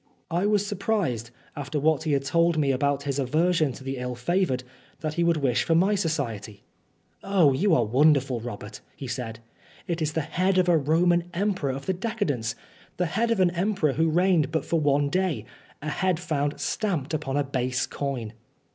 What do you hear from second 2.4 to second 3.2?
me about his